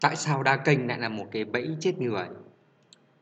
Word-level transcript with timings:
Tại 0.00 0.16
sao 0.16 0.42
đa 0.42 0.56
kênh 0.56 0.88
lại 0.88 0.98
là 0.98 1.08
một 1.08 1.26
cái 1.32 1.44
bẫy 1.44 1.76
chết 1.80 1.98
người? 1.98 2.28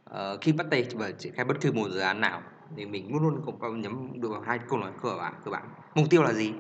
Ờ, 0.05 0.39
khi 0.41 0.53
bắt 0.53 0.67
tay 0.71 0.87
vào 0.95 1.11
triển 1.19 1.35
khai 1.35 1.45
bất 1.45 1.57
cứ 1.61 1.73
một 1.73 1.89
dự 1.91 2.01
án 2.01 2.21
nào 2.21 2.43
thì 2.77 2.87
mình 2.87 3.13
luôn 3.13 3.23
luôn 3.23 3.43
cũng 3.47 3.59
có 3.59 3.71
nhắm 3.71 4.21
được 4.21 4.29
vào 4.29 4.41
hai 4.41 4.59
câu 4.69 4.79
nói 4.79 4.93
cơ 5.03 5.17
bản 5.19 5.35
cơ 5.45 5.51
bản. 5.51 5.69
Mục 5.95 6.07
tiêu 6.11 6.23
là 6.23 6.33
gì? 6.33 6.53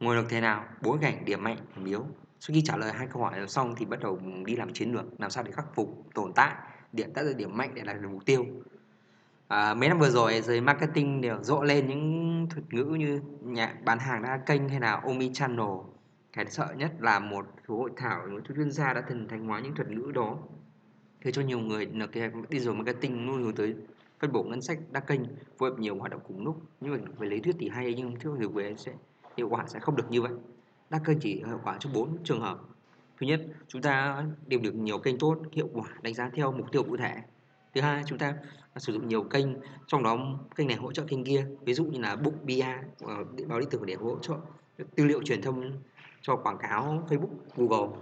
Nguồn 0.00 0.16
lực 0.16 0.26
thế 0.28 0.40
nào? 0.40 0.64
Bối 0.82 0.98
cảnh, 1.00 1.24
điểm 1.24 1.44
mạnh, 1.44 1.56
điểm 1.76 1.84
yếu. 1.84 2.06
Sau 2.40 2.54
khi 2.54 2.62
trả 2.64 2.76
lời 2.76 2.92
hai 2.92 3.06
câu 3.12 3.22
hỏi 3.22 3.48
xong 3.48 3.74
thì 3.76 3.84
bắt 3.84 4.00
đầu 4.00 4.20
đi 4.44 4.56
làm 4.56 4.72
chiến 4.72 4.92
lược, 4.92 5.20
làm 5.20 5.30
sao 5.30 5.44
để 5.44 5.52
khắc 5.52 5.74
phục 5.74 6.02
tồn 6.14 6.32
tại, 6.32 6.54
điểm 6.92 7.12
tác 7.12 7.22
điểm 7.36 7.56
mạnh 7.56 7.70
để 7.74 7.82
đạt 7.82 8.00
được 8.00 8.08
mục 8.12 8.24
tiêu. 8.26 8.46
À, 9.48 9.74
mấy 9.74 9.88
năm 9.88 9.98
vừa 9.98 10.10
rồi 10.10 10.40
giới 10.40 10.60
marketing 10.60 11.20
đều 11.20 11.42
rộ 11.42 11.62
lên 11.62 11.86
những 11.86 12.46
thuật 12.50 12.74
ngữ 12.74 12.84
như 12.84 13.20
nhà 13.40 13.74
bán 13.84 13.98
hàng 13.98 14.22
đa 14.22 14.36
kênh 14.46 14.68
hay 14.68 14.80
là 14.80 14.92
omni 14.92 15.30
channel 15.34 15.66
cái 16.32 16.46
sợ 16.48 16.74
nhất 16.76 16.92
là 17.00 17.18
một 17.18 17.46
số 17.68 17.76
hội 17.76 17.90
thảo, 17.96 18.26
một 18.30 18.40
số 18.48 18.54
chuyên 18.54 18.70
gia 18.70 18.94
đã 18.94 19.02
thần 19.08 19.28
thành 19.28 19.46
hóa 19.46 19.60
những 19.60 19.74
thuật 19.74 19.90
ngữ 19.90 20.12
đó. 20.14 20.38
Khiến 21.20 21.32
cho 21.32 21.42
nhiều 21.42 21.58
người, 21.60 21.86
là 21.86 22.06
cái 22.06 22.30
digital 22.50 22.74
marketing 22.74 23.26
luôn 23.26 23.42
hướng 23.42 23.54
tới 23.54 23.74
phân 24.20 24.32
bổ 24.32 24.42
ngân 24.42 24.62
sách 24.62 24.78
đa 24.90 25.00
kênh, 25.00 25.20
phối 25.58 25.70
hợp 25.70 25.78
nhiều 25.78 25.96
hoạt 25.96 26.10
động 26.10 26.20
cùng 26.28 26.44
lúc. 26.44 26.62
Nhưng 26.80 26.92
mà 26.92 26.98
về 27.18 27.28
lý 27.28 27.40
thuyết 27.40 27.56
thì 27.58 27.68
hay, 27.68 27.94
nhưng 27.94 28.16
thực 28.20 28.36
thực 28.40 28.54
về 28.54 28.74
sẽ, 28.76 28.92
hiệu 29.36 29.48
quả 29.48 29.64
sẽ 29.66 29.78
không 29.78 29.96
được 29.96 30.10
như 30.10 30.22
vậy. 30.22 30.32
Đa 30.90 30.98
kênh 31.04 31.20
chỉ 31.20 31.34
hiệu 31.46 31.60
quả 31.64 31.76
cho 31.80 31.90
bốn 31.94 32.24
trường 32.24 32.40
hợp. 32.40 32.58
Thứ 33.20 33.26
nhất, 33.26 33.40
chúng 33.68 33.82
ta 33.82 34.24
điều 34.46 34.60
được 34.60 34.74
nhiều 34.74 34.98
kênh 34.98 35.18
tốt, 35.18 35.42
hiệu 35.52 35.68
quả, 35.72 35.88
đánh 36.02 36.14
giá 36.14 36.30
theo 36.34 36.52
mục 36.52 36.72
tiêu 36.72 36.82
cụ 36.82 36.96
thể. 36.96 37.14
Thứ 37.74 37.80
hai, 37.80 38.02
chúng 38.06 38.18
ta 38.18 38.34
sử 38.76 38.92
dụng 38.92 39.08
nhiều 39.08 39.22
kênh, 39.22 39.46
trong 39.86 40.02
đó 40.02 40.38
kênh 40.56 40.66
này 40.66 40.76
hỗ 40.76 40.92
trợ 40.92 41.04
kênh 41.08 41.24
kia. 41.24 41.46
Ví 41.60 41.74
dụ 41.74 41.84
như 41.84 42.00
là 42.00 42.16
book 42.16 42.34
bia 42.44 42.66
ờ, 43.00 43.24
báo 43.48 43.60
điện 43.60 43.68
tử 43.70 43.80
để 43.86 43.94
hỗ 43.94 44.18
trợ 44.18 44.34
tư 44.96 45.04
liệu 45.04 45.22
truyền 45.22 45.42
thông 45.42 45.72
cho 46.22 46.36
quảng 46.36 46.58
cáo 46.58 47.04
Facebook, 47.08 47.28
Google. 47.56 47.98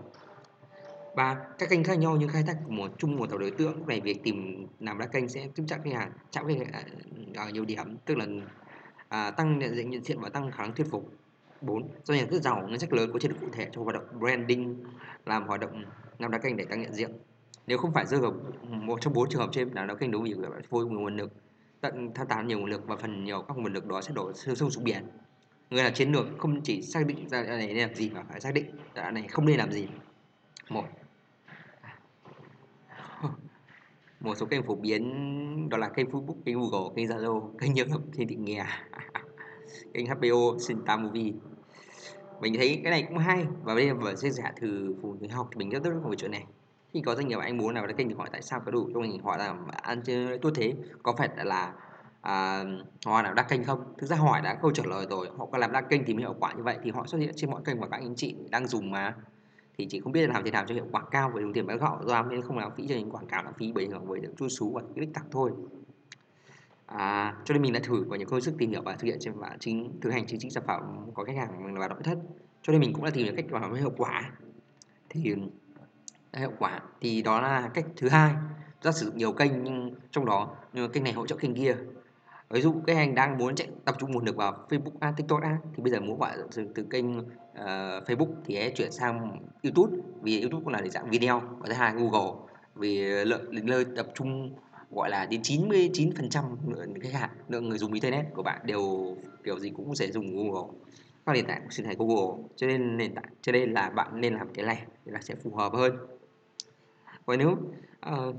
Và 1.15 1.37
các 1.59 1.71
kênh 1.71 1.85
khác 1.85 1.99
nhau 1.99 2.17
nhưng 2.17 2.29
khai 2.29 2.43
thác 2.47 2.69
một 2.69 2.91
chung 2.99 3.17
một 3.17 3.31
đối 3.31 3.51
tượng 3.51 3.85
về 3.85 4.01
việc 4.01 4.23
tìm 4.23 4.67
làm 4.81 4.99
ra 4.99 5.07
kênh 5.07 5.29
sẽ 5.29 5.49
giúp 5.55 5.65
chắc 5.69 5.81
khách 5.85 5.95
hàng 5.95 6.13
chạm 6.31 6.47
khách 6.47 6.59
hàng 6.59 6.73
à, 6.73 6.83
ở 7.45 7.51
nhiều 7.51 7.65
điểm 7.65 7.97
tức 8.05 8.19
là 8.19 8.27
à, 9.09 9.31
tăng 9.31 9.59
nhận 9.59 9.75
diện 9.75 9.91
nhận 9.91 10.05
diện 10.05 10.21
và 10.21 10.29
tăng 10.29 10.51
khả 10.51 10.63
năng 10.63 10.75
thuyết 10.75 10.87
phục. 10.91 11.13
4. 11.61 11.89
Doanh 12.05 12.19
nghiệp 12.19 12.31
rất 12.31 12.43
giàu 12.43 12.67
ngân 12.69 12.79
sách 12.79 12.93
lớn 12.93 13.11
có 13.13 13.19
chiến 13.19 13.31
lược 13.31 13.41
cụ 13.41 13.47
thể 13.53 13.69
cho 13.73 13.83
hoạt 13.83 13.95
động 13.95 14.19
branding 14.19 14.85
làm 15.27 15.47
hoạt 15.47 15.61
động 15.61 15.85
làm 16.19 16.31
đa 16.31 16.39
kênh 16.39 16.57
để 16.57 16.65
tăng 16.65 16.83
nhận 16.83 16.93
diện. 16.93 17.11
Nếu 17.67 17.79
không 17.79 17.93
phải 17.93 18.07
rơi 18.07 18.21
vào 18.21 18.33
một 18.63 19.01
trong 19.01 19.13
bốn 19.13 19.29
trường 19.29 19.41
hợp 19.41 19.49
trên 19.53 19.69
là 19.69 19.87
đa 19.87 19.95
kênh 19.95 20.11
đấu 20.11 20.23
vì 20.23 20.35
vô 20.71 20.81
nguồn 20.81 21.17
lực 21.17 21.33
tận 21.81 22.11
tham 22.15 22.27
tán 22.27 22.47
nhiều 22.47 22.59
nguồn 22.59 22.71
lực 22.71 22.87
và 22.87 22.97
phần 22.97 23.25
nhiều 23.25 23.43
các 23.49 23.57
nguồn 23.57 23.73
lực 23.73 23.87
đó 23.87 24.01
sẽ 24.01 24.13
đổ 24.15 24.33
sâu 24.33 24.71
xuống 24.71 24.85
biển 24.85 25.05
người 25.71 25.85
làm 25.85 25.95
chiến 25.95 26.13
lược 26.13 26.27
không 26.39 26.63
chỉ 26.63 26.83
xác 26.83 27.07
định 27.07 27.29
ra 27.29 27.43
này 27.43 27.67
nên 27.67 27.77
làm 27.77 27.95
gì 27.95 28.11
mà 28.11 28.23
phải 28.31 28.41
xác 28.41 28.55
định 28.55 28.67
đoạn 28.95 29.15
này 29.15 29.29
không 29.29 29.47
nên 29.47 29.59
làm 29.59 29.73
gì 29.73 29.89
một 30.69 30.85
một 34.21 34.35
số 34.35 34.47
kênh 34.47 34.63
phổ 34.63 34.75
biến 34.75 35.69
đó 35.69 35.79
là 35.79 35.89
kênh 35.89 36.07
Facebook, 36.07 36.37
kênh 36.45 36.61
Google, 36.61 36.95
kênh 36.97 37.07
Zalo, 37.07 37.57
kênh 37.59 37.75
nhiều 37.75 37.87
hợp 37.91 38.01
thiên 38.13 38.29
thị 38.29 38.37
nghè, 38.37 38.67
kênh 39.95 40.07
HBO, 40.07 40.59
Sinta 40.69 40.97
Movie. 40.97 41.33
Mình 42.41 42.55
thấy 42.57 42.81
cái 42.83 42.91
này 42.91 43.05
cũng 43.09 43.19
hay 43.19 43.47
và 43.63 43.75
bây 43.75 43.89
giờ 43.89 44.15
sẽ 44.17 44.31
giả 44.31 44.53
thử 44.61 44.67
từ 44.67 44.97
phụ 45.03 45.17
nữ 45.21 45.29
học 45.31 45.49
thì 45.53 45.59
mình 45.59 45.71
rất 45.71 45.85
rất 45.85 46.01
về 46.05 46.17
chuyện 46.17 46.31
này. 46.31 46.45
Khi 46.93 47.01
có 47.01 47.15
doanh 47.15 47.29
nghiệp 47.29 47.39
anh 47.39 47.57
muốn 47.57 47.75
nào 47.75 47.85
cái 47.87 47.95
kênh 47.95 48.09
thì 48.09 48.15
hỏi 48.15 48.29
tại 48.33 48.43
sao 48.43 48.61
có 48.65 48.71
đủ 48.71 48.91
cho 48.95 49.01
mình 49.01 49.23
hỏi 49.23 49.39
là 49.39 49.55
ăn 49.83 50.03
chơi 50.05 50.39
tốt 50.39 50.51
thế 50.55 50.75
có 51.03 51.15
phải 51.19 51.29
là 51.37 51.73
à, 52.27 52.65
họ 53.07 53.23
làm 53.23 53.35
đa 53.35 53.43
kênh 53.43 53.65
không? 53.65 53.95
Thực 53.99 54.07
ra 54.07 54.17
hỏi 54.17 54.41
đã 54.41 54.59
câu 54.63 54.71
trả 54.71 54.83
lời 54.87 55.07
rồi. 55.11 55.29
Họ 55.39 55.47
có 55.47 55.59
làm 55.59 55.73
đa 55.73 55.81
kênh 55.81 56.05
thì 56.05 56.15
mới 56.15 56.23
hiệu 56.23 56.35
quả 56.41 56.53
như 56.53 56.63
vậy. 56.63 56.79
Thì 56.83 56.91
họ 56.91 57.07
xuất 57.07 57.19
hiện 57.19 57.33
trên 57.37 57.51
mọi 57.51 57.63
kênh 57.65 57.81
mà 57.81 57.89
các 57.89 57.97
anh 57.97 58.15
chị 58.17 58.37
đang 58.51 58.67
dùng 58.67 58.91
mà. 58.91 59.15
Thì 59.79 59.87
chị 59.91 60.01
không 60.01 60.13
biết 60.13 60.29
làm 60.29 60.45
thế 60.45 60.51
nào 60.51 60.65
cho 60.69 60.75
hiệu 60.75 60.87
quả 60.93 61.03
cao 61.11 61.31
với 61.31 61.43
đồng 61.43 61.53
tiền 61.53 61.67
bán 61.67 61.79
gạo 61.79 62.01
ra 62.07 62.23
nên 62.23 62.43
không 62.43 62.59
làm 62.59 62.75
phí 62.77 62.89
cho 62.89 62.95
những 62.95 63.11
quảng 63.11 63.27
cáo 63.27 63.45
lãng 63.45 63.53
phí 63.59 63.73
bởi 63.73 63.87
hưởng 63.87 64.07
với 64.07 64.21
chút 64.37 64.49
xú 64.49 64.73
và 64.73 64.81
cái 64.81 65.07
đích 65.07 65.15
tặc 65.15 65.25
thôi. 65.31 65.53
À, 66.87 67.37
cho 67.45 67.53
nên 67.53 67.63
mình 67.63 67.73
đã 67.73 67.81
thử 67.83 68.05
và 68.09 68.17
những 68.17 68.29
công 68.29 68.41
sức 68.41 68.55
tìm 68.59 68.71
hiểu 68.71 68.83
và 68.83 68.93
thực 68.93 69.07
hiện 69.07 69.19
trên 69.21 69.35
và 69.37 69.57
chính 69.61 70.01
thực 70.01 70.11
hành 70.11 70.27
chính 70.27 70.41
chính 70.41 70.51
sản 70.51 70.65
phẩm 70.67 71.11
có 71.15 71.25
khách 71.25 71.37
hàng 71.37 71.65
mình 71.65 71.79
là 71.79 71.89
nội 71.89 72.01
thất. 72.05 72.19
Cho 72.63 72.73
nên 72.73 72.81
mình 72.81 72.93
cũng 72.93 73.05
đã 73.05 73.11
tìm 73.11 73.27
được 73.27 73.33
cách 73.37 73.53
làm 73.53 73.75
hiệu 73.75 73.93
quả. 73.97 74.31
Thì 75.09 75.35
hiệu 76.37 76.53
quả. 76.59 76.81
Thì 77.01 77.23
đó 77.23 77.41
là 77.41 77.71
cách 77.75 77.87
thứ 77.97 78.09
hai. 78.09 78.35
Ra 78.83 78.93
sử 78.93 79.07
dụng 79.07 79.17
nhiều 79.17 79.33
kênh 79.33 79.65
nhưng 79.65 79.95
trong 80.11 80.25
đó 80.27 80.57
nhưng 80.73 80.93
kênh 80.93 81.05
này 81.05 81.13
hỗ 81.13 81.27
trợ 81.27 81.37
kênh 81.37 81.55
kia 81.55 81.77
ví 82.51 82.61
dụ 82.61 82.75
cái 82.87 82.97
anh 82.97 83.15
đang 83.15 83.39
muốn 83.39 83.55
chạy 83.55 83.69
tập 83.85 83.97
trung 83.99 84.13
nguồn 84.13 84.25
lực 84.25 84.37
vào 84.37 84.67
Facebook 84.69 84.97
à, 85.01 85.13
TikTok 85.17 85.43
à, 85.43 85.59
thì 85.75 85.83
bây 85.83 85.93
giờ 85.93 86.01
muốn 86.01 86.19
gọi 86.19 86.37
từ, 86.55 86.69
từ 86.75 86.83
kênh 86.91 87.19
uh, 87.19 87.25
Facebook 88.07 88.35
thì 88.45 88.57
hãy 88.57 88.73
chuyển 88.77 88.93
sang 88.93 89.41
YouTube. 89.63 89.97
Vì 90.23 90.41
YouTube 90.41 90.65
cũng 90.65 90.73
là 90.73 90.81
để 90.81 90.91
dạng 90.91 91.11
video 91.11 91.41
và 91.59 91.67
thứ 91.67 91.73
hai 91.73 91.93
Google. 91.95 92.33
Vì 92.75 93.01
lợi 93.25 93.43
nơi 93.51 93.85
tập 93.97 94.07
trung 94.15 94.55
gọi 94.91 95.11
là 95.11 95.27
đến 95.27 95.41
99 95.43 96.11
phần 96.17 96.31
trăm 96.31 96.45
khách 97.03 97.13
hàng 97.13 97.31
lượng 97.49 97.69
người 97.69 97.79
dùng 97.79 97.93
internet 97.93 98.27
của 98.35 98.43
bạn 98.43 98.61
đều 98.65 99.17
kiểu 99.45 99.59
gì 99.59 99.71
cũng 99.71 99.95
sẽ 99.95 100.11
dùng 100.13 100.37
Google. 100.37 100.79
Các 101.27 101.33
nền 101.33 101.47
tảng 101.47 101.71
sinh 101.71 101.87
thái 101.87 101.97
Google 101.99 102.45
cho 102.57 102.67
nên 102.67 102.97
nền 102.97 103.15
tảng 103.15 103.25
cho 103.43 103.53
nên 103.53 103.73
là 103.73 103.91
bạn 103.91 104.21
nên 104.21 104.35
làm 104.35 104.49
cái 104.55 104.67
này 104.67 104.83
thì 105.05 105.13
là 105.13 105.21
sẽ 105.21 105.35
phù 105.35 105.55
hợp 105.55 105.73
hơn. 105.73 105.97
Và 107.27 107.37
nếu 107.37 107.59
uh, 108.11 108.37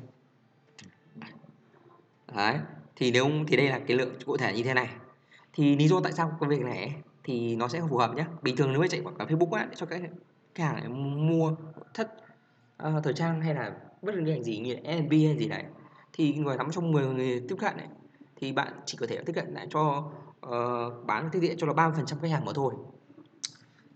đấy 2.36 2.58
thì 2.98 3.12
nếu 3.12 3.28
thì 3.48 3.58
đây 3.58 3.70
là 3.70 3.80
cái 3.88 3.98
lượng 3.98 4.14
cụ 4.26 4.38
thể 4.38 4.54
như 4.54 4.64
thế 4.64 4.74
này. 4.74 4.90
Thì 5.54 5.76
lý 5.76 5.88
do 5.88 6.00
tại 6.04 6.12
sao 6.12 6.38
cái 6.42 6.50
việc 6.50 6.62
này 6.62 6.96
thì 7.24 7.56
nó 7.56 7.68
sẽ 7.68 7.80
không 7.80 7.90
phù 7.90 7.98
hợp 7.98 8.16
nhé 8.16 8.26
bình 8.42 8.56
thường 8.56 8.72
nếu 8.72 8.82
mà 8.82 8.88
chạy 8.88 9.02
quảng 9.02 9.16
cáo 9.16 9.28
Facebook 9.28 9.52
á, 9.52 9.68
cho 9.76 9.86
các 9.86 10.02
khách 10.56 10.64
hàng 10.64 11.28
mua 11.28 11.56
thất 11.94 12.14
uh, 12.88 13.04
thời 13.04 13.14
trang 13.14 13.42
hay 13.42 13.56
là 13.56 13.74
bất 14.02 14.12
cứ 14.16 14.22
ngành 14.22 14.44
gì 14.44 14.58
như 14.58 14.74
Airbnb 14.74 15.12
hay 15.12 15.38
gì 15.38 15.48
đấy 15.48 15.64
thì 16.14 16.34
người 16.34 16.58
nắm 16.58 16.72
trong 16.72 16.92
10 16.92 17.06
người 17.06 17.46
tiếp 17.50 17.56
cận 17.60 17.78
này 17.78 17.88
thì 18.36 18.52
bạn 18.52 18.74
chỉ 18.86 18.98
có 18.98 19.08
thể 19.08 19.24
tiếp 19.26 19.34
cận 19.34 19.54
lại 19.54 19.68
cho 19.70 20.12
uh, 20.48 21.06
bán 21.06 21.30
tiết 21.32 21.40
diện 21.40 21.58
cho 21.58 21.68
là 21.68 21.74
30% 21.74 22.06
khách 22.22 22.32
hàng 22.32 22.46
mà 22.46 22.52
thôi. 22.56 22.74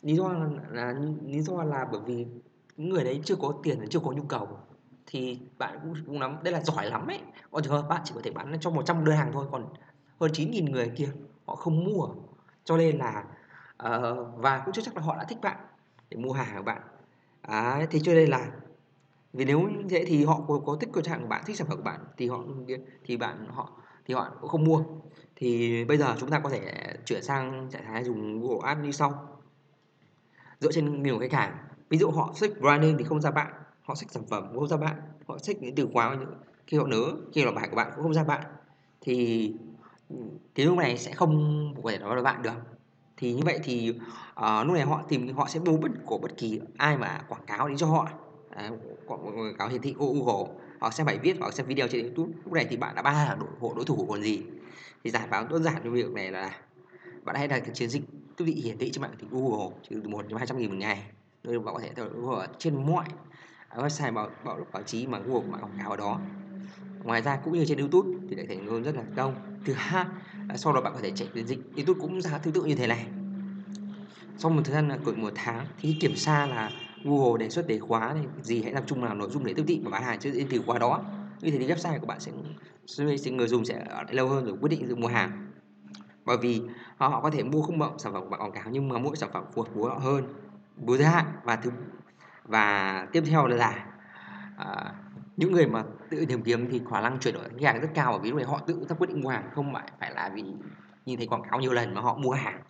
Lý 0.01 0.15
do 0.15 0.33
là, 0.33 0.47
là 0.71 0.93
lý 1.25 1.41
do 1.41 1.63
là 1.63 1.87
bởi 1.91 2.01
vì 2.05 2.25
những 2.77 2.89
người 2.89 3.03
đấy 3.03 3.21
chưa 3.25 3.35
có 3.35 3.53
tiền 3.63 3.79
chưa 3.89 3.99
có 3.99 4.11
nhu 4.11 4.23
cầu 4.23 4.47
thì 5.11 5.39
bạn 5.57 5.79
cũng 5.81 5.93
cũng 6.05 6.21
lắm 6.21 6.37
đây 6.43 6.53
là 6.53 6.61
giỏi 6.61 6.85
lắm 6.85 7.07
ấy. 7.07 7.19
Còn 7.51 7.63
trường 7.63 7.73
hợp 7.73 7.85
bạn 7.89 8.01
chỉ 8.05 8.11
có 8.15 8.21
thể 8.23 8.31
bán 8.31 8.57
cho 8.59 8.69
100 8.69 9.05
đơn 9.05 9.15
hàng 9.15 9.29
thôi 9.33 9.45
còn 9.51 9.65
hơn 10.19 10.31
9.000 10.31 10.71
người 10.71 10.91
kia 10.95 11.09
họ 11.45 11.55
không 11.55 11.83
mua. 11.83 12.07
Cho 12.65 12.77
nên 12.77 12.97
là 12.97 13.23
uh, 13.85 14.27
và 14.37 14.61
cũng 14.65 14.73
chưa 14.73 14.81
chắc 14.81 14.95
là 14.95 15.01
họ 15.01 15.17
đã 15.17 15.23
thích 15.23 15.37
bạn 15.41 15.57
để 16.09 16.17
mua 16.17 16.31
hàng 16.31 16.57
của 16.57 16.63
bạn. 16.63 16.81
À, 17.41 17.87
thì 17.91 17.99
cho 18.03 18.13
nên 18.13 18.29
là 18.29 18.51
vì 19.33 19.45
nếu 19.45 19.61
như 19.61 19.83
thế 19.89 20.05
thì 20.07 20.25
họ 20.25 20.41
có, 20.47 20.61
có 20.65 20.77
thích 20.81 20.89
cửa 20.93 21.01
hàng 21.05 21.21
của 21.21 21.27
bạn 21.27 21.43
thích 21.45 21.57
sản 21.57 21.67
phẩm 21.67 21.77
của 21.77 21.83
bạn 21.83 21.99
thì 22.17 22.27
họ 22.27 22.39
thì 23.05 23.17
bạn 23.17 23.47
họ 23.49 23.71
thì 24.05 24.13
họ 24.13 24.31
cũng 24.41 24.49
không 24.49 24.63
mua. 24.63 24.83
Thì 25.35 25.85
bây 25.85 25.97
giờ 25.97 26.15
chúng 26.19 26.29
ta 26.29 26.39
có 26.39 26.49
thể 26.49 26.61
chuyển 27.05 27.23
sang 27.23 27.69
trạng 27.71 27.85
thái 27.85 28.03
dùng 28.03 28.41
Google 28.41 28.69
Ads 28.69 28.81
như 28.81 28.91
sau. 28.91 29.27
Dựa 30.59 30.71
trên 30.71 31.03
nhiều 31.03 31.19
khách 31.19 31.33
hàng 31.33 31.57
ví 31.89 31.97
dụ 31.97 32.11
họ 32.11 32.33
thích 32.39 32.53
branding 32.61 32.97
thì 32.97 33.03
không 33.03 33.21
ra 33.21 33.31
bạn 33.31 33.53
họ 33.91 33.95
xách 33.95 34.11
sản 34.11 34.23
phẩm 34.29 34.43
cũng 34.47 34.59
không 34.59 34.67
ra 34.67 34.77
bạn. 34.77 34.95
Họ 35.27 35.37
xách 35.37 35.61
những 35.61 35.75
từ 35.75 35.87
khóa 35.93 36.17
khi 36.67 36.77
họ 36.77 36.87
nớ 36.87 37.03
khi 37.33 37.45
là 37.45 37.51
bài 37.51 37.67
của 37.69 37.75
bạn 37.75 37.91
cũng 37.95 38.03
không 38.03 38.13
ra 38.13 38.23
bạn 38.23 38.41
thì 39.01 39.53
ừ, 40.09 40.15
cái 40.55 40.65
lúc 40.65 40.77
này 40.77 40.97
sẽ 40.97 41.11
không 41.13 41.73
có 41.83 41.91
thể 41.91 41.97
nói 41.97 42.15
là 42.15 42.21
bạn 42.21 42.41
được. 42.41 42.51
Thì 43.17 43.33
như 43.33 43.41
vậy 43.45 43.59
thì 43.63 43.89
uh, 43.89 44.65
lúc 44.65 44.73
này 44.73 44.85
họ 44.85 45.01
tìm 45.09 45.33
họ 45.35 45.47
sẽ 45.47 45.59
bố 45.59 45.77
bất 45.77 45.91
của 46.05 46.17
bất 46.17 46.37
kỳ 46.37 46.61
ai 46.77 46.97
mà 46.97 47.21
quảng 47.29 47.45
cáo 47.47 47.67
đến 47.67 47.77
cho 47.77 47.87
họ. 47.87 48.09
À, 48.49 48.71
quảng 49.05 49.53
cáo 49.57 49.69
hiển 49.69 49.81
thị 49.81 49.95
Google 49.97 50.53
họ 50.79 50.91
sẽ 50.91 51.03
phải 51.03 51.17
viết 51.17 51.35
hoặc 51.39 51.53
xem 51.53 51.65
video 51.65 51.87
trên 51.87 52.05
YouTube. 52.05 52.33
Lúc 52.43 52.53
này 52.53 52.67
thì 52.69 52.77
bạn 52.77 52.95
đã 52.95 53.01
ba 53.01 53.35
đội 53.39 53.49
hộ 53.59 53.73
đối 53.75 53.85
thủ 53.85 54.05
còn 54.09 54.23
gì. 54.23 54.43
Thì 55.03 55.11
giải 55.11 55.27
pháp 55.29 55.51
đơn 55.51 55.63
giản 55.63 55.81
cho 55.83 55.89
việc 55.89 56.11
này 56.11 56.31
là 56.31 56.55
bạn 57.23 57.35
hãy 57.35 57.47
đặt 57.47 57.59
cái 57.59 57.71
chiến 57.73 57.89
dịch 57.89 58.03
tiếp 58.37 58.45
thị 58.47 58.53
hiển 58.53 58.77
thị 58.77 58.91
trên 58.91 59.01
mạng 59.01 59.15
thì 59.19 59.27
Google 59.31 59.75
từ 59.89 60.01
một 60.05 60.27
đến 60.27 60.37
hai 60.37 60.47
trăm 60.47 60.57
nghìn 60.57 60.69
một 60.69 60.77
ngày. 60.79 61.03
Nơi 61.43 61.59
bạn 61.59 61.73
có 61.75 61.79
thể 61.79 61.91
theo 61.95 62.07
trên 62.57 62.85
mọi 62.85 63.05
Ờ, 63.75 63.83
website 63.83 64.13
báo 64.13 64.29
báo 64.45 64.67
báo 64.73 64.83
chí 64.83 65.07
mà 65.07 65.19
Google 65.19 65.47
mà 65.51 65.57
quảng 65.57 65.77
cáo 65.79 65.91
ở 65.91 65.97
đó. 65.97 66.19
Ngoài 67.03 67.21
ra 67.21 67.35
cũng 67.43 67.53
như 67.53 67.65
trên 67.65 67.77
YouTube 67.77 68.09
thì 68.29 68.35
lại 68.35 68.45
thành 68.49 68.65
ngôn 68.65 68.83
rất 68.83 68.95
là 68.95 69.03
đông. 69.15 69.35
Thứ 69.65 69.73
hai 69.73 70.05
là 70.49 70.57
sau 70.57 70.73
đó 70.73 70.81
bạn 70.81 70.93
có 70.93 70.99
thể 71.01 71.11
chạy 71.15 71.27
chiến 71.33 71.47
dịch. 71.47 71.59
YouTube 71.75 71.99
cũng 72.01 72.21
ra 72.21 72.37
thứ 72.37 72.51
tự 72.51 72.63
như 72.63 72.75
thế 72.75 72.87
này. 72.87 73.07
Sau 74.37 74.51
một 74.51 74.61
thời 74.65 74.73
gian 74.73 74.89
là 74.89 74.97
cỡ 75.05 75.11
một 75.11 75.31
tháng 75.35 75.65
thì 75.77 75.95
kiểm 75.99 76.13
tra 76.15 76.45
là 76.45 76.71
Google 77.03 77.39
đề 77.39 77.49
xuất 77.49 77.67
đề 77.67 77.79
khóa 77.79 78.13
này 78.13 78.25
gì 78.41 78.61
hãy 78.63 78.73
tập 78.73 78.83
trung 78.87 79.03
làm 79.03 79.17
nội 79.17 79.29
dung 79.29 79.45
để 79.45 79.53
tiếp 79.53 79.63
thị 79.67 79.81
và 79.83 79.89
bán 79.89 80.03
hàng 80.03 80.19
trên 80.19 80.47
từ 80.49 80.61
khóa 80.65 80.79
đó. 80.79 81.01
Như 81.41 81.51
thế 81.51 81.57
thì 81.57 81.67
website 81.67 81.99
của 81.99 82.05
bạn 82.05 82.19
sẽ, 82.19 82.31
sẽ 83.17 83.31
người 83.31 83.47
dùng 83.47 83.65
sẽ 83.65 83.85
ở 83.89 84.03
lại 84.03 84.13
lâu 84.13 84.27
hơn 84.27 84.45
rồi 84.45 84.57
quyết 84.61 84.69
định 84.69 84.87
dùng 84.87 85.01
mua 85.01 85.07
hàng. 85.07 85.51
Bởi 86.25 86.37
vì 86.37 86.61
họ, 86.97 87.07
họ 87.07 87.21
có 87.21 87.29
thể 87.29 87.43
mua 87.43 87.61
không 87.61 87.77
mọi 87.77 87.89
sản 87.97 88.13
phẩm 88.13 88.23
của 88.23 88.29
bạn 88.29 88.41
quảng 88.41 88.51
cáo 88.51 88.63
nhưng 88.71 88.89
mà 88.89 88.97
mỗi 88.97 89.15
sản 89.15 89.29
phẩm 89.33 89.43
phù 89.53 89.61
hợp 89.61 89.69
với 89.73 89.89
họ 89.89 89.97
hơn 89.97 90.23
với 90.75 90.97
giới 90.97 91.07
hạn. 91.07 91.25
Và 91.43 91.55
thứ 91.55 91.71
và 92.43 93.07
tiếp 93.11 93.23
theo 93.25 93.47
là 93.47 93.85
à, 94.57 94.93
những 95.37 95.51
người 95.51 95.67
mà 95.67 95.83
tự 96.09 96.25
tìm 96.25 96.41
kiếm 96.43 96.69
thì 96.71 96.81
khả 96.91 97.01
năng 97.01 97.19
chuyển 97.19 97.33
đổi 97.33 97.43
khách 97.43 97.61
hàng 97.63 97.81
rất 97.81 97.89
cao 97.93 98.11
bởi 98.11 98.21
vì 98.21 98.29
lúc 98.29 98.37
này 98.37 98.47
họ 98.47 98.59
tự 98.67 98.85
ra 98.89 98.95
quyết 98.95 99.07
định 99.09 99.21
mua 99.21 99.29
hàng 99.29 99.49
không 99.53 99.73
phải 99.73 99.91
phải 99.99 100.11
là 100.11 100.31
vì 100.33 100.43
nhìn 101.05 101.17
thấy 101.17 101.27
quảng 101.27 101.43
cáo 101.51 101.59
nhiều 101.59 101.73
lần 101.73 101.93
mà 101.93 102.01
họ 102.01 102.17
mua 102.17 102.31
hàng. 102.31 102.61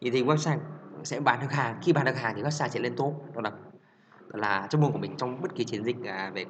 Nhìn 0.00 0.12
thấy 0.12 0.24
website 0.24 0.58
sẽ 1.04 1.20
bán 1.20 1.40
được 1.40 1.52
hàng 1.52 1.78
khi 1.82 1.92
bán 1.92 2.04
được 2.04 2.16
hàng 2.16 2.34
thì 2.36 2.42
website 2.42 2.68
sẽ 2.68 2.80
lên 2.80 2.96
top 2.96 3.34
đó 3.34 3.40
là 3.40 3.50
là 4.28 4.66
trong 4.70 4.80
môn 4.80 4.92
của 4.92 4.98
mình 4.98 5.16
trong 5.16 5.42
bất 5.42 5.54
kỳ 5.54 5.64
chiến 5.64 5.84
dịch 5.84 5.96
à, 6.04 6.30
về 6.34 6.44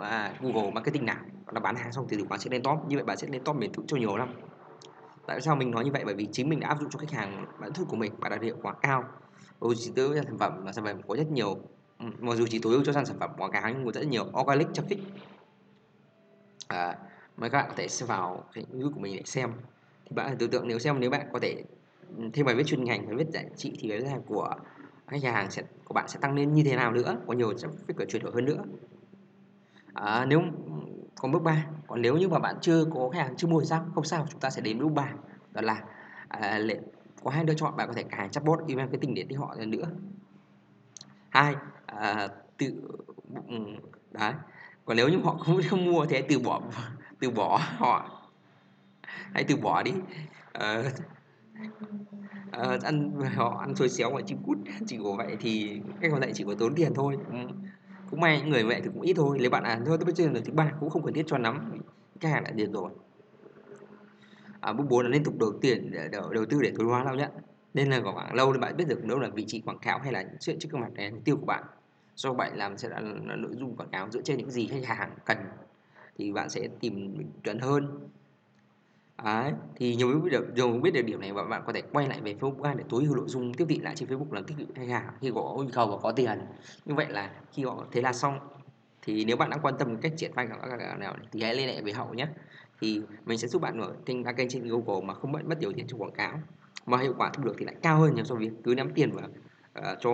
à, 0.00 0.32
Google 0.40 0.70
Marketing 0.70 1.06
nào 1.06 1.16
là 1.52 1.60
bán 1.60 1.76
hàng 1.76 1.92
xong 1.92 2.06
thì 2.08 2.16
từ 2.16 2.36
sẽ 2.38 2.50
lên 2.50 2.62
top 2.62 2.78
như 2.88 2.96
vậy 2.96 3.04
bạn 3.04 3.16
sẽ 3.16 3.28
lên 3.28 3.44
top 3.44 3.56
bền 3.56 3.72
vững 3.72 3.86
cho 3.86 3.96
nhiều 3.96 4.16
lắm. 4.16 4.34
Tại 5.26 5.40
sao 5.40 5.56
mình 5.56 5.70
nói 5.70 5.84
như 5.84 5.90
vậy? 5.92 6.02
Bởi 6.04 6.14
vì 6.14 6.28
chính 6.32 6.48
mình 6.48 6.60
đã 6.60 6.68
áp 6.68 6.80
dụng 6.80 6.90
cho 6.90 6.98
khách 6.98 7.10
hàng 7.10 7.46
bản 7.60 7.72
thân 7.72 7.86
của 7.86 7.96
mình 7.96 8.12
và 8.18 8.28
đạt 8.28 8.42
hiệu 8.42 8.56
quả 8.62 8.74
cao 8.82 9.04
dù 9.68 9.74
chỉ 9.78 9.92
tới 9.96 10.08
sản 10.24 10.38
phẩm 10.38 10.66
là 10.66 10.72
sản 10.72 10.84
phẩm 10.84 11.00
có 11.08 11.16
rất 11.16 11.30
nhiều. 11.30 11.56
Ừ, 11.98 12.06
mặc 12.20 12.34
dù 12.36 12.46
chỉ 12.50 12.58
tối 12.62 12.72
ưu 12.72 12.84
cho 12.84 12.92
sản 12.92 13.04
phẩm 13.20 13.30
quảng 13.38 13.52
cáo 13.52 13.70
nhưng 13.70 13.84
có 13.84 13.92
rất 13.92 14.06
nhiều 14.06 14.24
organic 14.40 14.68
traffic 14.68 14.96
à, 16.68 16.98
mấy 17.36 17.50
các 17.50 17.58
bạn 17.58 17.68
có 17.68 17.74
thể 17.76 17.86
vào 18.06 18.44
cái 18.52 18.64
YouTube 18.72 18.94
của 18.94 19.00
mình 19.00 19.16
để 19.16 19.22
xem. 19.24 19.52
Thì 20.04 20.14
bạn 20.14 20.36
tưởng 20.38 20.50
tượng 20.50 20.68
nếu 20.68 20.78
xem 20.78 21.00
nếu 21.00 21.10
bạn 21.10 21.26
có 21.32 21.38
thể 21.42 21.64
ừ, 22.16 22.24
thêm 22.32 22.46
bài 22.46 22.54
viết 22.54 22.66
chuyên 22.66 22.84
ngành 22.84 23.06
bài 23.06 23.16
viết 23.16 23.28
giải 23.32 23.46
trị 23.56 23.76
thì 23.80 23.88
cái 23.88 24.00
là 24.00 24.18
của 24.26 24.54
khách 25.06 25.22
hàng 25.22 25.50
sẽ 25.50 25.62
của 25.84 25.94
bạn 25.94 26.08
sẽ 26.08 26.18
tăng 26.20 26.34
lên 26.34 26.54
như 26.54 26.62
thế 26.64 26.76
nào 26.76 26.92
nữa 26.92 27.16
có 27.26 27.34
nhiều 27.34 27.52
traffic 27.52 27.94
và 27.96 28.04
chuyển 28.04 28.22
đổi 28.22 28.32
hơn 28.34 28.44
nữa. 28.44 28.64
À, 29.94 30.26
nếu 30.28 30.40
ừ, 30.40 30.72
còn 31.20 31.32
bước 31.32 31.42
3 31.42 31.66
còn 31.86 32.02
nếu 32.02 32.16
như 32.16 32.28
mà 32.28 32.38
bạn 32.38 32.56
chưa 32.60 32.84
có 32.94 33.10
khách 33.12 33.18
hàng 33.18 33.36
chưa 33.36 33.48
mua 33.48 33.60
thì 33.60 33.66
sao? 33.66 33.86
Không 33.94 34.04
sao 34.04 34.26
chúng 34.30 34.40
ta 34.40 34.50
sẽ 34.50 34.60
đến 34.60 34.78
bước 34.78 34.88
3 34.88 35.12
đó 35.50 35.60
là 35.62 35.84
à, 36.28 36.58
lệ, 36.58 36.80
có 37.24 37.30
hai 37.30 37.44
lựa 37.44 37.54
chọn 37.54 37.76
bạn 37.76 37.88
có 37.88 37.94
thể 37.94 38.02
cài 38.02 38.28
chatbot 38.28 38.58
email 38.68 38.86
marketing 38.86 39.14
để 39.14 39.24
tích 39.28 39.38
họ 39.38 39.54
lần 39.58 39.70
nữa. 39.70 39.84
Hai 41.30 41.54
à, 41.86 42.28
tự 42.58 42.72
ừ, 43.48 43.56
đấy. 44.10 44.32
Còn 44.84 44.96
nếu 44.96 45.08
như 45.08 45.18
họ 45.24 45.34
không 45.34 45.60
không 45.70 45.84
mua 45.84 46.06
thì 46.06 46.16
hãy 46.16 46.26
từ 46.28 46.38
bỏ 46.38 46.62
từ 47.20 47.30
bỏ 47.30 47.60
họ. 47.76 48.22
Hãy 49.34 49.44
từ 49.44 49.56
bỏ 49.56 49.82
đi. 49.82 49.92
À, 50.52 50.82
à, 52.50 52.78
ăn 52.82 53.10
họ 53.34 53.58
ăn 53.60 53.74
xôi 53.74 53.88
xéo 53.88 54.10
và 54.14 54.20
chim 54.26 54.38
cút 54.46 54.58
chỉ 54.86 54.98
có 55.04 55.14
vậy 55.18 55.36
thì 55.40 55.80
cách 56.00 56.10
còn 56.10 56.20
lại 56.20 56.32
chỉ 56.34 56.44
có 56.44 56.54
tốn 56.58 56.74
tiền 56.74 56.94
thôi 56.94 57.18
ừ. 57.30 57.36
cũng 58.10 58.20
may 58.20 58.40
những 58.40 58.50
người 58.50 58.64
vậy 58.64 58.80
thì 58.84 58.90
cũng 58.94 59.02
ít 59.02 59.14
thôi. 59.16 59.38
Nếu 59.40 59.50
bạn 59.50 59.64
à 59.64 59.80
thôi 59.86 59.98
tôi 60.00 60.14
chơi 60.14 60.28
lần 60.28 60.44
thứ 60.44 60.52
ba 60.52 60.72
cũng 60.80 60.90
không 60.90 61.02
cần 61.02 61.14
thiết 61.14 61.24
cho 61.26 61.38
lắm. 61.38 61.80
Cái 62.20 62.32
hàng 62.32 62.44
đã 62.44 62.50
tiền 62.56 62.72
rồi 62.72 62.90
à, 64.62 64.72
bước 64.72 64.84
4 64.88 65.04
là 65.04 65.10
liên 65.10 65.24
tục 65.24 65.38
đầu 65.38 65.52
tiền 65.60 65.90
để 65.90 66.08
đầu, 66.12 66.32
đầu 66.32 66.44
tư 66.50 66.58
để 66.62 66.72
tối 66.78 66.86
hóa 66.86 67.04
lao 67.04 67.14
nhận 67.14 67.30
nên 67.74 67.90
là 67.90 68.00
khoảng 68.02 68.34
lâu 68.34 68.52
thì 68.52 68.58
bạn 68.58 68.76
biết 68.76 68.88
được 68.88 69.04
đâu 69.04 69.18
là 69.18 69.28
vị 69.28 69.44
trí 69.48 69.60
quảng 69.60 69.78
cáo 69.78 69.98
hay 69.98 70.12
là 70.12 70.24
chuyện 70.40 70.58
trước 70.58 70.74
mặt 70.74 70.92
này 70.94 71.10
mục 71.10 71.24
tiêu 71.24 71.36
của 71.36 71.46
bạn. 71.46 71.64
Do 72.14 72.32
bạn 72.32 72.56
làm 72.56 72.78
sẽ 72.78 72.88
là, 72.88 73.00
là 73.00 73.36
nội 73.36 73.52
dung 73.54 73.76
quảng 73.76 73.90
cáo 73.90 74.10
dựa 74.10 74.22
trên 74.22 74.38
những 74.38 74.50
gì 74.50 74.66
khách 74.66 74.84
hàng 74.84 75.10
cần 75.24 75.38
thì 76.18 76.32
bạn 76.32 76.50
sẽ 76.50 76.68
tìm 76.80 77.16
chuẩn 77.44 77.58
hơn. 77.58 78.08
Đấy, 79.24 79.52
thì 79.76 79.96
nhiều 79.96 80.20
biết 80.20 80.30
được 80.30 80.46
nhiều 80.54 80.72
biết 80.72 80.90
được 80.90 81.02
điểm 81.02 81.20
này 81.20 81.32
và 81.32 81.44
bạn 81.44 81.62
có 81.66 81.72
thể 81.72 81.82
quay 81.92 82.08
lại 82.08 82.20
về 82.20 82.34
Facebook 82.40 82.62
Ads 82.62 82.78
để 82.78 82.84
tối 82.88 83.04
ưu 83.04 83.16
nội 83.16 83.28
dung 83.28 83.54
tiếp 83.54 83.64
thị 83.68 83.78
lại 83.78 83.94
trên 83.96 84.08
Facebook 84.08 84.32
làm 84.32 84.44
tích 84.44 84.56
thị 84.58 84.66
khách 84.74 84.88
hàng 84.88 85.12
khi 85.20 85.32
có 85.34 85.54
nhu 85.58 85.70
cầu 85.72 85.86
và 85.86 85.96
có 86.02 86.12
tiền. 86.12 86.40
Như 86.84 86.94
vậy 86.94 87.06
là 87.08 87.30
khi 87.52 87.64
họ 87.64 87.86
thế 87.92 88.00
là 88.00 88.12
xong 88.12 88.38
thì 89.02 89.24
nếu 89.24 89.36
bạn 89.36 89.50
đang 89.50 89.60
quan 89.62 89.74
tâm 89.78 89.96
cách 89.96 90.12
triển 90.16 90.32
khai 90.34 90.48
các 90.70 90.98
nào 90.98 91.16
thì 91.32 91.42
hãy 91.42 91.54
liên 91.54 91.68
hệ 91.68 91.82
với 91.82 91.92
hậu 91.92 92.14
nhé 92.14 92.26
thì 92.82 93.00
mình 93.26 93.38
sẽ 93.38 93.48
giúp 93.48 93.62
bạn 93.62 93.78
mở 93.78 93.92
kênh 94.06 94.24
đăng 94.24 94.36
kênh 94.36 94.48
trên 94.48 94.68
Google 94.68 95.06
mà 95.06 95.14
không 95.14 95.32
mất 95.32 95.44
mất 95.44 95.58
nhiều 95.60 95.72
tiền 95.72 95.86
cho 95.88 95.96
quảng 95.96 96.12
cáo. 96.12 96.40
Mà 96.86 96.98
hiệu 96.98 97.14
quả 97.18 97.30
thu 97.34 97.42
được 97.42 97.54
thì 97.58 97.64
lại 97.64 97.74
cao 97.82 97.98
hơn 97.98 98.14
nhiều 98.14 98.24
so 98.24 98.34
với 98.34 98.48
việc 98.48 98.56
cứ 98.64 98.74
nắm 98.74 98.90
tiền 98.94 99.10
vào 99.10 99.28
uh, 99.28 99.34
ờ, 99.72 99.96
cho 100.00 100.12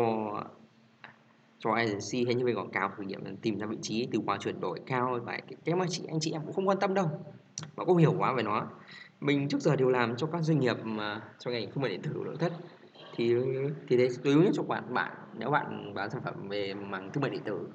cho 1.58 1.70
agency 1.70 2.24
hay 2.24 2.34
như 2.34 2.44
về 2.44 2.54
quảng 2.54 2.70
cáo 2.70 2.92
thử 2.96 3.02
nghiệm 3.02 3.36
tìm 3.36 3.58
ra 3.58 3.66
vị 3.66 3.76
trí 3.82 4.08
từ 4.12 4.20
khóa 4.26 4.38
chuyển 4.40 4.60
đổi 4.60 4.80
cao 4.86 5.20
và 5.24 5.40
cái 5.64 5.74
mà 5.74 5.86
chị 5.88 6.02
anh 6.08 6.20
chị 6.20 6.32
em 6.32 6.42
cũng 6.44 6.52
không 6.52 6.68
quan 6.68 6.78
tâm 6.80 6.94
đâu. 6.94 7.10
Mà 7.76 7.84
cũng 7.84 7.96
hiểu 7.96 8.14
quá 8.18 8.32
về 8.32 8.42
nó. 8.42 8.66
Mình 9.20 9.48
trước 9.48 9.60
giờ 9.60 9.76
đều 9.76 9.88
làm 9.88 10.16
cho 10.16 10.26
các 10.26 10.42
doanh 10.42 10.60
nghiệp 10.60 10.76
mà 10.84 11.22
cho 11.38 11.50
ngành 11.50 11.70
thương 11.70 11.82
mại 11.82 11.90
điện 11.90 12.02
tử 12.02 12.22
nội 12.24 12.36
thất. 12.38 12.52
Thì 13.16 13.34
thì 13.88 13.96
đấy 13.96 14.08
tối 14.24 14.34
ưu 14.34 14.42
nhất 14.42 14.52
cho 14.54 14.62
bạn 14.62 14.94
bạn 14.94 15.12
nếu 15.38 15.50
bạn 15.50 15.94
bán 15.94 16.10
sản 16.10 16.22
phẩm 16.24 16.48
về 16.48 16.74
mảng 16.74 17.12
thương 17.12 17.22
mại 17.22 17.30
điện 17.30 17.42
tử 17.44 17.68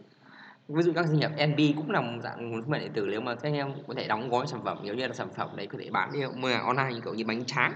ví 0.68 0.84
dụ 0.84 0.94
các 0.96 1.06
doanh 1.06 1.20
nghiệp 1.20 1.32
NB 1.38 1.74
cũng 1.76 1.92
là 1.92 2.02
một 2.02 2.22
dạng 2.24 2.52
nguồn 2.52 2.62
thương 2.62 2.72
mại 2.72 2.80
điện 2.80 2.92
tử 2.94 3.08
nếu 3.12 3.22
mà 3.22 3.36
các 3.36 3.44
anh 3.44 3.54
em 3.54 3.74
có 3.88 3.94
thể 3.98 4.08
đóng 4.08 4.30
gói 4.30 4.48
sản 4.48 4.62
phẩm 4.64 4.78
nếu 4.84 4.96
như 4.96 5.08
là 5.08 5.14
sản 5.14 5.28
phẩm 5.38 5.50
đấy 5.56 5.68
có 5.68 5.78
thể 5.82 5.90
bán 5.92 6.12
đi 6.14 6.20
mà 6.36 6.58
online 6.58 7.00
kiểu 7.06 7.14
như 7.14 7.26
bánh 7.26 7.46
tráng 7.46 7.74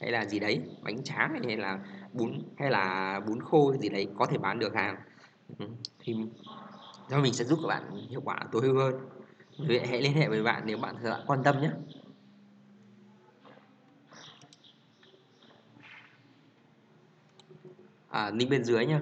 hay 0.00 0.10
là 0.10 0.24
gì 0.24 0.38
đấy 0.38 0.60
bánh 0.82 1.02
tráng 1.04 1.42
hay 1.44 1.56
là 1.56 1.78
bún 2.12 2.42
hay 2.58 2.70
là 2.70 3.20
bún 3.28 3.40
khô 3.40 3.76
gì 3.76 3.88
đấy 3.88 4.08
có 4.18 4.26
thể 4.26 4.38
bán 4.38 4.58
được 4.58 4.74
hàng. 4.74 4.96
Ừ, 5.58 5.66
thì 5.98 6.14
do 7.08 7.20
mình 7.20 7.32
sẽ 7.32 7.44
giúp 7.44 7.58
các 7.62 7.68
bạn 7.68 8.06
hiệu 8.10 8.20
quả 8.24 8.38
tối 8.52 8.62
ưu 8.62 8.76
hơn. 8.76 8.94
Vậy 9.58 9.86
hãy 9.86 10.02
liên 10.02 10.12
hệ 10.12 10.28
với 10.28 10.42
bạn 10.42 10.62
nếu 10.66 10.78
bạn 10.78 10.96
thật 11.02 11.24
quan 11.26 11.42
tâm 11.44 11.60
nhé. 11.60 11.70
À, 18.08 18.30
link 18.30 18.50
bên 18.50 18.64
dưới 18.64 18.86
nha 18.86 19.00